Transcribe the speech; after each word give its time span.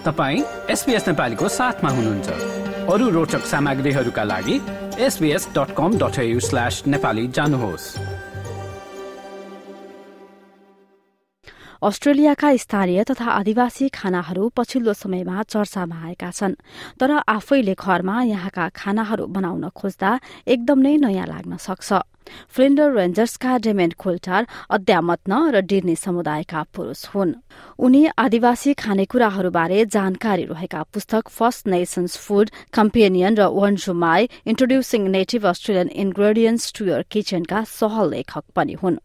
तपाईँ 0.00 0.42
एसपिएस 0.72 1.08
नेपालीको 1.08 1.48
साथमा 1.50 1.90
हुनुहुन्छ। 1.90 2.28
अरू 2.88 3.08
रोचक 3.10 3.44
सामग्रीहरूका 3.44 4.24
लागि 4.24 4.56
SBS 4.96 5.48
dot 5.52 5.70
com 5.76 5.98
dot 6.00 6.16
slash 6.40 6.82
Nepali 6.86 7.26
जानुहोस्। 7.28 7.84
अस्ट्रेलियाका 11.82 12.48
स्थानीय 12.56 13.04
तथा 13.04 13.28
आदिवासी 13.30 13.88
खानाहरू 13.88 14.48
पछिल्लो 14.56 14.92
समयमा 14.92 15.42
चर्चामा 15.42 15.96
आएका 16.06 16.30
छन्। 16.30 16.56
तर 16.96 17.10
आफैले 17.28 17.74
घरमा 17.76 18.16
यहाँका 18.24 18.68
खानाहरू 18.72 19.26
बनाउन 19.26 19.68
खोज्दा 19.76 20.10
एकदम 20.48 20.78
नै 20.80 20.96
नयाँ 20.96 21.26
लाग्न 21.26 21.56
सक्छ। 21.56 21.88
फ्लिन्डर 22.26 22.92
रेन्जर्सका 22.92 23.56
डेमेन्ट 23.58 23.94
खोल्टार 23.94 24.46
अध्यामत्न 24.70 25.32
र 25.50 25.60
डिर्नी 25.60 25.96
समुदायका 25.96 26.62
पुरूष 26.74 27.04
हुन्। 27.14 27.34
उनी 27.78 28.02
आदिवासी 28.18 28.72
खानेकुराहरूबारे 28.74 29.84
जानकारी 29.86 30.44
रहेका 30.44 30.82
पुस्तक 30.92 31.28
फर्स्ट 31.28 31.66
नेसन्स 31.66 32.16
फूड 32.16 32.50
कम्पेनियन 32.72 33.34
र 33.36 33.42
वनजुमाई 33.50 34.28
introducing 34.46 35.02
native 35.10 35.46
Australian 35.46 35.88
ingredients 35.88 36.72
to 36.76 36.84
your 36.86 37.02
किचनका 37.10 37.64
सहलेखक 37.68 38.44
पनि 38.56 38.74
हुन्। 38.82 38.98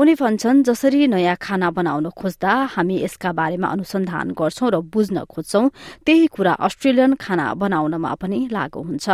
उनी 0.00 0.14
भन्छन् 0.14 0.62
जसरी 0.64 1.06
नयाँ 1.06 1.36
खाना 1.36 1.68
बनाउन 1.70 2.08
खोज्दा 2.16 2.52
हामी 2.72 2.96
यसका 3.04 3.30
बारेमा 3.32 3.68
अनुसन्धान 3.68 4.32
गर्छौं 4.32 4.68
र 4.72 4.80
बुझ्न 4.80 5.28
खोज्छौं 5.28 5.68
त्यही 6.06 6.26
कुरा 6.26 6.52
अस्ट्रेलियन 6.66 7.14
खाना 7.20 7.46
बनाउनमा 7.54 8.12
पनि 8.16 8.48
लागू 8.48 8.80
हुन्छ। 8.80 9.08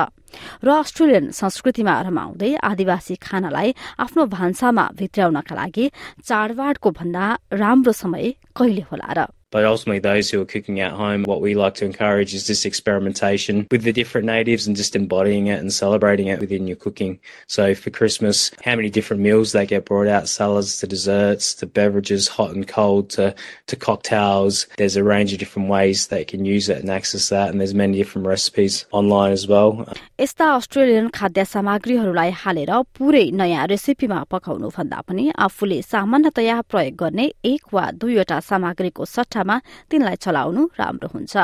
र 0.62 0.68
अस्ट्रेलियन 0.70 1.30
संस्कृतिमा 1.34 1.94
रमाउँदै 2.06 2.55
आदिवासी 2.70 3.14
खानालाई 3.44 3.74
आफ्नो 4.00 4.24
भान्सामा 4.32 4.84
भित्र्याउनका 4.98 5.54
लागि 5.54 5.84
चाडबाडको 6.24 6.88
भन्दा 6.98 7.24
राम्रो 7.52 7.92
समय 7.92 8.24
कहिले 8.56 8.82
होला 8.91 9.12
र? 9.12 9.20
But 9.53 9.66
ultimately, 9.66 9.97
those 9.97 10.30
who 10.30 10.39
are 10.41 10.45
cooking 10.45 10.80
at 10.80 10.91
home, 10.91 11.23
what 11.23 11.41
we 11.41 11.55
like 11.55 11.73
to 11.75 11.85
encourage 11.85 12.35
is 12.35 12.45
this 12.45 12.66
experimentation 12.66 13.66
with 13.72 13.81
the 13.81 13.91
different 13.91 14.27
natives 14.27 14.67
and 14.67 14.75
just 14.75 14.95
embodying 14.95 15.47
it 15.47 15.59
and 15.59 15.73
celebrating 15.73 16.27
it 16.27 16.39
within 16.39 16.67
your 16.67 16.75
cooking. 16.75 17.19
So 17.47 17.73
for 17.73 17.89
Christmas, 17.89 18.52
how 18.63 18.75
many 18.75 18.91
different 18.91 19.23
meals 19.23 19.52
they 19.52 19.66
get 19.66 19.85
brought 19.85 20.08
out, 20.08 20.30
salads 20.30 20.77
to 20.80 20.88
desserts 20.88 21.55
to 21.55 21.66
beverages, 21.66 22.27
hot 22.27 22.52
and 22.52 22.67
cold 22.67 23.09
to, 23.11 23.33
to 23.66 23.75
cocktails. 23.75 24.67
There's 24.77 24.95
a 24.95 25.03
range 25.03 25.33
of 25.33 25.39
different 25.39 25.69
ways 25.69 26.08
they 26.08 26.23
can 26.23 26.45
use 26.45 26.69
it 26.69 26.77
and 26.77 26.91
access 26.91 27.30
that. 27.30 27.49
And 27.49 27.59
there's 27.59 27.73
many 27.73 27.97
different 27.97 28.27
recipes 28.27 28.85
online 28.91 29.31
as 29.31 29.47
well. 29.47 29.85
यस्ता 30.19 30.45
Australian 30.59 31.08
खाद्य 31.16 31.44
सामग्रीहरूलाई 31.45 32.31
हालेर 32.44 32.72
पुरै 32.99 33.25
नयाँ 33.39 33.66
रेसिपीमा 33.72 34.19
पकाउनु 34.30 34.69
भन्दा 34.77 34.99
पनि 35.08 35.31
आफूले 35.47 35.81
सामान्यतया 35.81 36.61
प्रयोग 36.69 36.95
गर्ने 37.02 37.31
एक 37.52 37.73
वा 37.73 37.85
दुईवटा 38.03 38.39
सामग्रीको 38.49 39.05
सट्टा 39.16 39.39
मात्रामा 39.45 39.61
तिनलाई 39.91 40.17
चलाउनु 40.17 40.62
राम्रो 40.78 41.09
हुन्छ। 41.14 41.37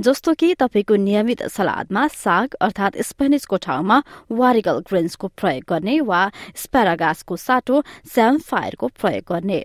जस्तो 0.00 0.34
कि 0.34 0.54
तपाईँको 0.54 0.94
नियमित 0.96 1.42
सलादमा 1.48 2.08
साग 2.08 2.54
अर्थात 2.60 2.92
स्पेनिसको 3.00 3.56
ठाउँमा 3.56 3.96
वारिगल 4.30 4.78
ग्रेन्सको 4.88 5.26
प्रयोग 5.28 5.64
गर्ने 5.68 6.00
वा 6.00 6.30
स्प्यारागासको 6.54 7.36
साटो 7.36 7.82
फायरको 8.42 8.86
प्रयोग 9.00 9.24
गर्ने। 9.32 9.60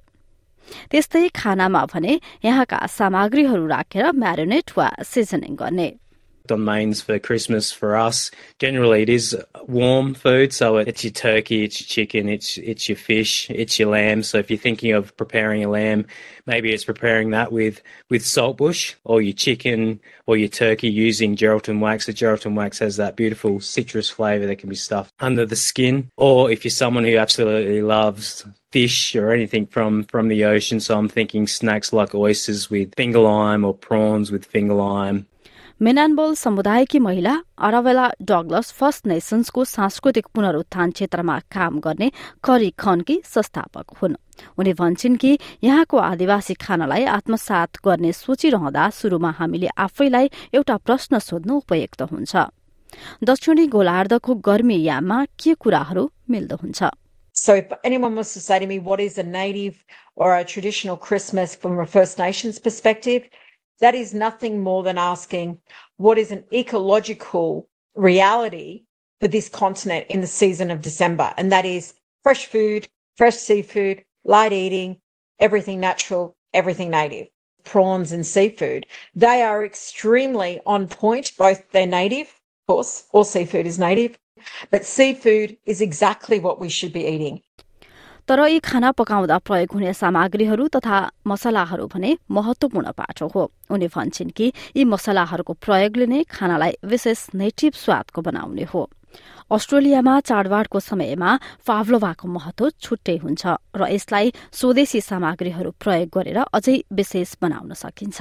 त्यस्तै 0.91 1.27
खानामा 1.35 1.85
भने 1.93 2.19
यहाँका 2.45 2.79
सामग्रीहरू 2.87 3.65
राखेर 3.67 4.11
म्यारिनेट 4.11 4.71
वा 4.77 4.87
सिजनिङ 5.03 5.55
गर्ने। 5.55 5.89
On 6.51 6.63
mains 6.63 7.01
for 7.01 7.19
Christmas 7.19 7.71
for 7.71 7.95
us. 7.95 8.31
Generally, 8.59 9.03
it 9.03 9.09
is 9.09 9.37
warm 9.67 10.13
food, 10.13 10.53
so 10.53 10.77
it's 10.77 11.03
your 11.03 11.11
turkey, 11.11 11.63
it's 11.63 11.81
your 11.81 11.87
chicken, 11.87 12.29
it's 12.29 12.57
it's 12.57 12.89
your 12.89 12.97
fish, 12.97 13.49
it's 13.49 13.79
your 13.79 13.89
lamb. 13.89 14.23
So 14.23 14.37
if 14.37 14.49
you're 14.49 14.57
thinking 14.57 14.93
of 14.93 15.15
preparing 15.17 15.63
a 15.63 15.69
lamb, 15.69 16.05
maybe 16.45 16.73
it's 16.73 16.85
preparing 16.85 17.31
that 17.31 17.51
with 17.51 17.81
with 18.09 18.23
saltbush 18.23 18.95
or 19.03 19.21
your 19.21 19.33
chicken 19.33 19.99
or 20.25 20.37
your 20.37 20.49
turkey 20.49 20.89
using 20.89 21.35
Geraldton 21.35 21.79
wax. 21.79 22.05
The 22.05 22.13
Geraldton 22.13 22.55
wax 22.55 22.79
has 22.79 22.97
that 22.97 23.15
beautiful 23.15 23.59
citrus 23.59 24.09
flavour 24.09 24.45
that 24.45 24.57
can 24.57 24.69
be 24.69 24.75
stuffed 24.75 25.13
under 25.19 25.45
the 25.45 25.55
skin. 25.55 26.09
Or 26.17 26.51
if 26.51 26.63
you're 26.63 26.71
someone 26.71 27.03
who 27.03 27.17
absolutely 27.17 27.81
loves 27.81 28.45
fish 28.71 29.15
or 29.15 29.31
anything 29.31 29.65
from 29.65 30.03
from 30.05 30.27
the 30.27 30.45
ocean, 30.45 30.79
so 30.79 30.97
I'm 30.97 31.09
thinking 31.09 31.47
snacks 31.47 31.93
like 31.93 32.13
oysters 32.13 32.69
with 32.69 32.93
finger 32.95 33.19
lime 33.19 33.63
or 33.63 33.73
prawns 33.73 34.31
with 34.31 34.45
finger 34.45 34.73
lime. 34.73 35.27
मेनानबोल 35.81 36.33
समुदायकी 36.33 36.99
महिला 36.99 37.33
अरावेला 37.61 38.07
Douglas 38.29 38.71
first 38.73 39.05
नेसन्सको 39.07 39.63
सांस्कृतिक 39.63 40.27
पुनरुत्थान 40.33 40.91
क्षेत्रमा 40.91 41.37
काम 41.53 41.77
गर्ने 41.85 42.09
curry 42.43 42.69
खनकी 42.79 43.19
संस्थापक 43.25 43.93
हुन्। 44.01 44.15
उनी 44.57 44.73
भन्छन् 44.73 45.17
कि 45.21 45.37
यहाँको 45.63 45.97
आदिवासी 45.97 46.53
खानालाई 46.65 47.03
आत्मसात 47.17 47.77
गर्ने 47.85 48.11
सोचिरहँदा 48.23 48.89
शुरूमा 48.89 49.31
हामीले 49.37 49.69
आफैलाई 49.77 50.29
एउटा 50.57 50.77
प्रश्न 50.81 51.19
सोध्नु 51.29 51.57
उपयुक्त 51.61 52.01
हुन्छ। 52.09 52.35
दक्षिणी 53.29 53.67
गोलार्धको 53.77 54.35
गर्मी 54.49 54.81
याममा 54.81 55.23
के 55.37 55.53
कुराहरू 55.53 56.09
मिल्दो 56.29 56.55
हुन्छ? 56.57 56.83
So 57.35 57.53
if 57.53 57.69
anyone 57.85 58.15
wants 58.15 58.33
to 58.33 58.39
say 58.41 58.57
to 58.57 58.65
me 58.65 58.79
what 58.79 58.99
is 58.99 59.19
a 59.19 59.23
native 59.23 59.75
or 60.15 60.33
a 60.33 60.43
traditional 60.43 60.97
Christmas 60.97 61.53
from 61.53 61.77
a 61.77 61.85
First 61.85 62.17
Nations 62.17 62.57
perspective, 62.57 63.29
that 63.79 63.95
is 63.95 64.13
nothing 64.13 64.61
more 64.61 64.83
than 64.83 64.97
asking 64.97 65.59
what 65.97 66.17
is 66.17 66.31
an 66.31 66.43
ecological 66.53 67.69
reality 67.95 68.83
for 69.19 69.27
this 69.27 69.49
continent 69.49 70.05
in 70.09 70.21
the 70.21 70.27
season 70.27 70.71
of 70.71 70.81
December. 70.81 71.33
And 71.37 71.51
that 71.51 71.65
is 71.65 71.93
fresh 72.23 72.45
food, 72.45 72.87
fresh 73.15 73.35
seafood, 73.35 74.03
light 74.23 74.53
eating, 74.53 74.97
everything 75.39 75.79
natural, 75.79 76.35
everything 76.53 76.89
native. 76.89 77.27
Prawns 77.63 78.11
and 78.11 78.25
seafood. 78.25 78.85
They 79.13 79.41
are 79.41 79.65
extremely 79.65 80.61
on 80.65 80.87
point. 80.87 81.33
Both 81.37 81.69
they're 81.71 81.85
native, 81.85 82.27
of 82.27 82.75
course, 82.75 83.05
all 83.11 83.25
seafood 83.25 83.67
is 83.67 83.77
native, 83.77 84.17
but 84.71 84.85
seafood 84.85 85.57
is 85.65 85.81
exactly 85.81 86.39
what 86.39 86.61
we 86.61 86.69
should 86.69 86.93
be 86.93 87.05
eating. 87.05 87.41
तर 88.27 88.39
यी 88.47 88.59
खाना 88.59 88.91
पकाउँदा 88.91 89.37
प्रयोग 89.39 89.71
हुने 89.73 89.93
सामग्रीहरू 89.93 90.67
तथा 90.67 90.97
मसलाहरू 91.27 91.85
भने 91.87 92.17
महत्वपूर्ण 92.27 92.91
पाटो 92.91 93.27
हो। 93.27 93.43
उनी 93.71 93.87
भन्छन् 93.87 94.35
कि 94.35 94.51
यी 94.75 94.83
मसलाहरूको 94.83 95.53
प्रयोगले 95.63 96.05
नै 96.05 96.23
खानालाई 96.27 96.73
विशेष 96.83 97.19
नेटिभ 97.35 97.73
स्वादको 97.73 98.21
बनाउने 98.21 98.65
हो। 98.67 98.89
अस्ट्रेलियामा 99.47 100.19
चाडबाडको 100.19 100.79
समयमा 100.79 101.29
फाभलोभाको 101.63 102.27
महत्व 102.27 102.69
छुट्टै 102.83 103.15
हुन्छ 103.23 103.43
र 103.79 103.81
यसलाई 103.95 104.33
स्वदेशी 104.51 104.99
सामग्रीहरू 105.01 105.71
प्रयोग 105.79 106.09
गरेर 106.11 106.39
अझै 106.51 106.75
विशेष 106.91 107.29
बनाउन 107.41 107.73
सकिन्छ। 107.73 108.19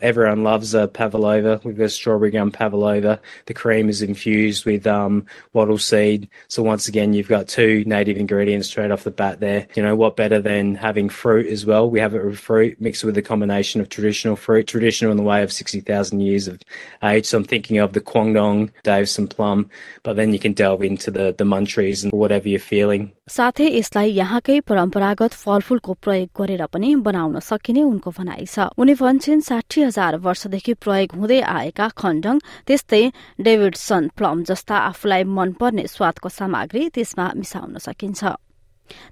Everyone 0.00 0.42
loves 0.42 0.72
a 0.72 0.88
pavlova. 0.88 1.60
We've 1.62 1.76
got 1.76 1.90
strawberry 1.90 2.30
gum 2.30 2.50
pavlova. 2.50 3.20
The 3.46 3.54
cream 3.54 3.90
is 3.90 4.00
infused 4.00 4.64
with 4.64 4.86
um, 4.86 5.26
wattle 5.52 5.76
seed. 5.76 6.28
So 6.48 6.62
once 6.62 6.88
again, 6.88 7.12
you've 7.12 7.28
got 7.28 7.48
two 7.48 7.84
native 7.86 8.16
ingredients 8.16 8.68
straight 8.68 8.90
off 8.90 9.04
the 9.04 9.10
bat 9.10 9.40
there. 9.40 9.66
You 9.74 9.82
know, 9.82 9.94
what 9.94 10.16
better 10.16 10.40
than 10.40 10.74
having 10.74 11.10
fruit 11.10 11.46
as 11.48 11.66
well? 11.66 11.90
We 11.90 12.00
have 12.00 12.14
it 12.14 12.24
with 12.24 12.38
fruit 12.38 12.80
mixed 12.80 13.04
with 13.04 13.18
a 13.18 13.22
combination 13.22 13.82
of 13.82 13.90
traditional 13.90 14.36
fruit, 14.36 14.66
traditional 14.66 15.10
in 15.10 15.18
the 15.18 15.22
way 15.22 15.42
of 15.42 15.52
60,000 15.52 16.20
years 16.20 16.48
of 16.48 16.62
age. 17.04 17.26
So 17.26 17.36
I'm 17.36 17.44
thinking 17.44 17.76
of 17.76 17.92
the 17.92 18.00
Kwangdong, 18.00 18.70
Davison 18.82 19.28
plum, 19.28 19.68
but 20.02 20.16
then 20.16 20.32
you 20.32 20.38
can 20.38 20.54
delve 20.54 20.82
into 20.82 21.10
the, 21.10 21.34
the 21.36 21.44
munchies 21.44 22.04
and 22.04 22.12
whatever 22.12 22.48
you're 22.48 22.58
feeling. 22.58 23.12
साथै 23.30 23.66
यसलाई 23.78 24.10
यहाँकै 24.10 24.58
परम्परागत 24.66 25.32
फलफूलको 25.38 25.92
प्रयोग 26.02 26.30
गरेर 26.34 26.62
पनि 26.74 26.88
बनाउन 27.06 27.38
सकिने 27.48 27.82
उनको 27.86 28.10
भनाइ 28.16 28.46
छ 28.50 28.66
उनी 28.74 28.94
भन्छन् 28.98 29.46
साठी 29.46 29.83
हजार 29.85 30.17
वर्षदेखि 30.25 30.73
प्रयोग 30.83 31.15
हुँदै 31.19 31.39
आएका 31.41 31.87
खण्डङ 31.97 32.35
त्यस्तै 32.67 33.03
डेभिडसन 33.41 34.07
प्लम 34.17 34.43
जस्ता 34.43 34.75
आफूलाई 34.89 35.23
मनपर्ने 35.37 35.85
स्वादको 35.87 36.29
सामग्री 36.29 36.89
त्यसमा 36.95 37.25
मिसाउन 37.35 37.77
सकिन्छ। 37.79 38.23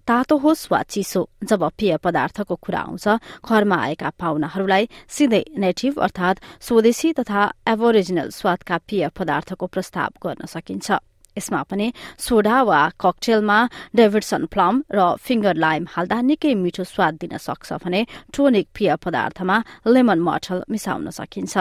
तातो 0.07 0.35
होस् 0.37 0.67
वा 0.71 0.81
चिसो 0.85 1.21
जब 1.49 1.63
पेय 1.79 1.97
पदार्थको 1.97 2.55
कुरा 2.55 2.79
आउँछ 2.79 3.07
घरमा 3.41 3.77
आएका 3.85 4.09
पाहुनाहरूलाई 4.19 4.83
सिधै 5.09 5.43
नेटिभ 5.57 5.93
अर्थात 5.99 6.35
स्वदेशी 6.61 7.13
तथा 7.13 7.41
एभोरिजिनल 7.73 8.29
स्वादका 8.29 8.77
पेय 8.85 9.09
पदार्थको 9.17 9.65
प्रस्ताव 9.67 10.11
गर्न 10.21 10.45
सकिन्छ। 10.45 10.87
यसमा 11.37 11.61
पनि 11.69 11.87
सोडा 12.25 12.57
वा 12.69 12.81
ककटेलमा 13.01 13.59
डेभिडसन 13.97 14.45
प्लम 14.53 14.73
र 14.95 14.99
फिङ्गर 15.25 15.55
लाइम 15.65 15.83
हाल्दा 15.93 16.17
निकै 16.29 16.53
मिठो 16.63 16.83
स्वाद 16.93 17.13
दिन 17.21 17.37
सक्छ 17.47 17.69
भने 17.83 18.01
टोनिक 18.33 18.67
पेय 18.75 18.95
पदार्थमा 19.03 19.57
लेमन 19.93 20.19
मटल 20.27 20.57
मिसाउन 20.69 21.09
सकिन्छ। 21.19 21.55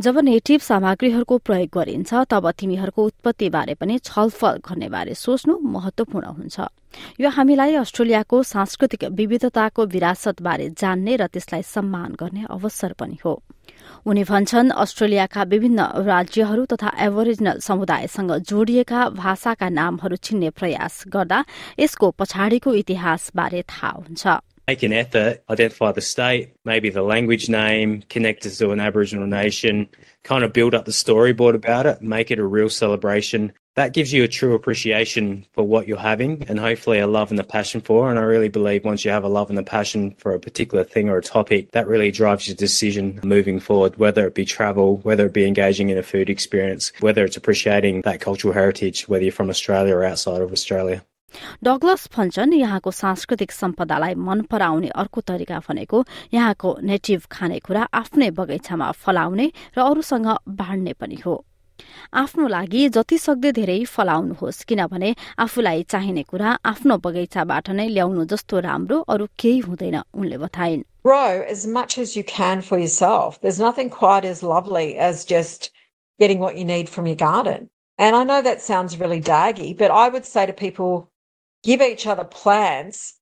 जब 0.00 0.18
नेटिभ 0.18 0.60
सामग्रीहरूको 0.60 1.36
प्रयोग 1.38 1.68
गरिन्छ 1.74 2.10
तब 2.30 2.50
तिमीहरूको 2.56 3.04
उत्पत्तिबारे 3.04 3.74
पनि 3.76 3.98
छलफल 4.00 4.56
गर्नेबारे 4.64 5.14
सोच्नु 5.14 5.58
महत्वपूर्ण 5.60 6.26
हुन्छ। 6.40 6.56
यो 7.20 7.28
हामीलाई 7.28 7.74
अस्ट्रेलियाको 7.76 8.42
सांस्कृतिक 8.42 9.04
विविधताको 9.12 9.84
विरासतबारे 9.86 10.68
जान्ने 10.72 11.16
र 11.16 11.26
त्यसलाई 11.28 11.62
सम्मान 11.68 12.16
गर्ने 12.16 12.44
अवसर 12.48 12.92
पनि 12.96 13.18
हो। 13.24 13.34
उनी 14.08 14.24
भन्छन् 14.24 14.70
अस्ट्रेलियाका 14.72 15.42
विभिन्न 15.44 15.80
राज्यहरू 16.08 16.64
तथा 16.64 16.96
एभोरिजिनल 16.98 17.58
समुदायसँग 17.60 18.32
जोडिएका 18.48 19.08
भाषाका 19.20 19.68
नामहरू 19.68 20.16
चिन्ने 20.16 20.50
प्रयास 20.50 21.04
गर्दा 21.12 21.44
यसको 21.78 22.10
पछाडिको 22.10 22.74
इतिहासबारे 22.74 23.62
थाहा 23.68 23.90
हुन्छ। 23.98 24.24
Make 24.70 24.84
an 24.84 24.92
effort, 24.92 25.42
identify 25.50 25.90
the 25.90 26.00
state, 26.00 26.54
maybe 26.64 26.90
the 26.90 27.02
language 27.02 27.48
name, 27.48 28.04
connect 28.08 28.46
us 28.46 28.58
to 28.58 28.70
an 28.70 28.78
Aboriginal 28.78 29.26
nation, 29.26 29.88
kind 30.22 30.44
of 30.44 30.52
build 30.52 30.76
up 30.76 30.84
the 30.84 30.92
storyboard 30.92 31.56
about 31.56 31.86
it, 31.86 32.00
make 32.00 32.30
it 32.30 32.38
a 32.38 32.44
real 32.44 32.68
celebration. 32.68 33.52
That 33.74 33.94
gives 33.94 34.12
you 34.12 34.22
a 34.22 34.28
true 34.28 34.54
appreciation 34.54 35.44
for 35.54 35.64
what 35.64 35.88
you're 35.88 35.98
having 35.98 36.44
and 36.48 36.60
hopefully 36.60 37.00
a 37.00 37.08
love 37.08 37.32
and 37.32 37.40
a 37.40 37.42
passion 37.42 37.80
for. 37.80 38.10
And 38.10 38.18
I 38.18 38.22
really 38.22 38.48
believe 38.48 38.84
once 38.84 39.04
you 39.04 39.10
have 39.10 39.24
a 39.24 39.28
love 39.28 39.50
and 39.50 39.58
a 39.58 39.64
passion 39.64 40.14
for 40.18 40.34
a 40.34 40.38
particular 40.38 40.84
thing 40.84 41.08
or 41.08 41.16
a 41.16 41.22
topic, 41.22 41.72
that 41.72 41.88
really 41.88 42.12
drives 42.12 42.46
your 42.46 42.54
decision 42.54 43.18
moving 43.24 43.58
forward, 43.58 43.96
whether 43.96 44.24
it 44.24 44.36
be 44.36 44.44
travel, 44.44 44.98
whether 44.98 45.26
it 45.26 45.32
be 45.32 45.48
engaging 45.48 45.88
in 45.88 45.98
a 45.98 46.04
food 46.04 46.30
experience, 46.30 46.92
whether 47.00 47.24
it's 47.24 47.36
appreciating 47.36 48.02
that 48.02 48.20
cultural 48.20 48.54
heritage, 48.54 49.08
whether 49.08 49.24
you're 49.24 49.32
from 49.32 49.50
Australia 49.50 49.96
or 49.96 50.04
outside 50.04 50.40
of 50.40 50.52
Australia. 50.52 51.02
Douglas 51.64 52.06
फन्चन 52.14 52.52
यहाँको 52.52 52.90
सांस्कृतिक 53.02 53.52
सम्पदालाई 53.52 54.14
मन 54.28 54.40
पराउने 54.50 54.88
अर्को 55.02 55.20
तरिका 55.32 55.58
भनेको 55.68 56.04
यहाँको 56.34 56.76
native 56.90 57.26
खानेकुरा 57.32 57.82
आफ्नै 57.94 58.30
बगैँचामा 58.40 58.90
फलाउने 59.04 59.46
र 59.76 59.80
अरूसँग 59.80 60.28
बाँड्ने 60.62 60.92
पनि 61.00 61.22
हो 61.26 61.44
आफ्नो 62.14 62.46
लागि 62.48 62.88
जति 62.94 63.18
सक्दो 63.18 63.50
धेरै 63.58 63.78
फलाउनुहोस् 63.94 64.64
किनभने 64.68 65.14
आफूलाई 65.44 65.82
चाहिने 65.92 66.22
कुरा 66.30 66.50
आफ्नो 66.72 66.96
बगैँचाबाट 67.06 67.70
नै 67.80 67.88
ल्याउनु 67.88 68.24
जस्तो 68.32 68.60
राम्रो 68.68 68.98
अरू 69.14 69.26
केही 69.40 69.58
हुँदैन 69.68 69.96
उनले 70.14 70.38
बताइन् 70.44 70.84
Grow 71.04 71.42
as 71.52 71.66
much 71.66 71.96
as 71.98 72.14
you 72.16 72.22
can 72.22 72.60
for 72.60 72.78
yourself. 72.78 73.40
There's 73.40 73.58
nothing 73.58 73.88
quite 73.88 74.26
as 74.26 74.42
lovely 74.42 74.98
as 74.98 75.24
just 75.24 75.70
getting 76.20 76.38
what 76.40 76.58
you 76.58 76.64
need 76.64 76.90
from 76.90 77.06
your 77.06 77.16
garden. 77.16 77.70
And 77.98 78.16
I 78.16 78.24
know 78.24 78.42
that 78.42 78.60
sounds 78.60 78.98
really 78.98 79.20
daggy, 79.20 79.70
but 79.76 79.90
I 79.90 80.08
would 80.08 80.26
say 80.26 80.44
to 80.46 80.52
people, 80.52 81.09
give 81.63 81.81
each 81.81 82.07
other 82.07 82.23
plants 82.23 83.15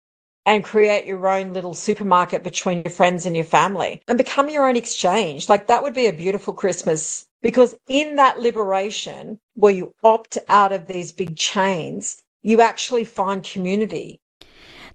and 0.45 0.63
create 0.63 1.05
your 1.05 1.27
own 1.27 1.53
little 1.53 1.73
supermarket 1.73 2.43
between 2.43 2.81
your 2.83 2.91
friends 2.91 3.25
and 3.25 3.35
your 3.35 3.45
family 3.45 4.01
and 4.07 4.17
become 4.17 4.49
your 4.49 4.67
own 4.67 4.75
exchange. 4.75 5.47
Like 5.49 5.67
that 5.67 5.83
would 5.83 5.93
be 5.93 6.07
a 6.07 6.13
beautiful 6.13 6.53
Christmas 6.53 7.25
because 7.41 7.75
in 7.87 8.17
that 8.17 8.39
liberation 8.39 9.39
where 9.55 9.73
you 9.73 9.93
opt 10.03 10.37
out 10.49 10.73
of 10.73 10.87
these 10.87 11.11
big 11.11 11.37
chains, 11.37 12.21
you 12.43 12.61
actually 12.61 13.05
find 13.05 13.43
community. 13.43 14.19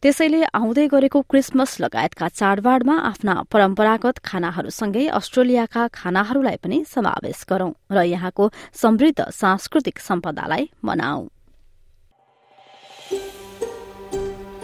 त्यसैले 0.03 0.43
आउँदै 0.55 0.87
गरेको 0.91 1.21
Christmas 1.31 1.71
लगायतका 1.83 2.27
चाडबाडमा 2.41 2.97
आफ्ना 3.09 3.35
परम्परागत 3.53 4.19
खानाहरूसँगै 4.29 5.07
अस्ट्रेलियाका 5.19 5.87
खानाहरूलाई 5.99 6.57
पनि 6.63 6.79
समावेश 6.93 7.41
गरौं 7.51 7.73
र 7.97 8.05
यहाँको 8.11 8.45
समृद्ध 8.83 9.27
सांस्कृतिक 9.41 9.99
सम्पदालाई 9.99 10.71
मनाऊ 10.87 11.27